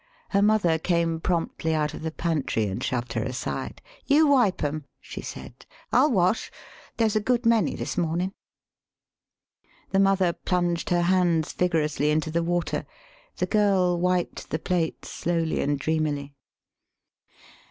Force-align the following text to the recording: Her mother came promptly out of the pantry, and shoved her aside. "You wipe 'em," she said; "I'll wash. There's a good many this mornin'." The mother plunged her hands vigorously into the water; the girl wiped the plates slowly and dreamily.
Her 0.29 0.41
mother 0.41 0.79
came 0.79 1.19
promptly 1.19 1.75
out 1.75 1.93
of 1.93 2.01
the 2.01 2.09
pantry, 2.09 2.65
and 2.65 2.83
shoved 2.83 3.13
her 3.13 3.21
aside. 3.21 3.83
"You 4.07 4.25
wipe 4.25 4.63
'em," 4.63 4.85
she 4.99 5.21
said; 5.21 5.67
"I'll 5.93 6.09
wash. 6.11 6.49
There's 6.97 7.15
a 7.15 7.19
good 7.21 7.45
many 7.45 7.75
this 7.75 7.99
mornin'." 7.99 8.33
The 9.91 9.99
mother 9.99 10.33
plunged 10.33 10.89
her 10.89 11.03
hands 11.03 11.53
vigorously 11.53 12.09
into 12.09 12.31
the 12.31 12.41
water; 12.41 12.87
the 13.37 13.45
girl 13.45 13.99
wiped 13.99 14.49
the 14.49 14.57
plates 14.57 15.11
slowly 15.11 15.61
and 15.61 15.77
dreamily. 15.77 16.33